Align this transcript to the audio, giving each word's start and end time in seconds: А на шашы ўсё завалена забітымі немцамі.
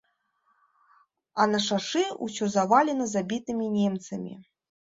А 1.43 1.47
на 1.51 1.59
шашы 1.67 2.03
ўсё 2.29 2.49
завалена 2.57 3.05
забітымі 3.15 3.65
немцамі. 3.79 4.33